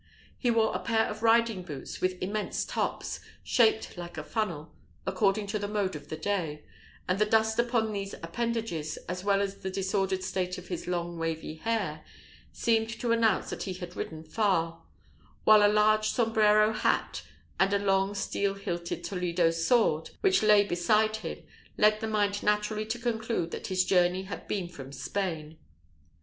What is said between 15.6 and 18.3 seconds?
a large Sombrero hat, and a long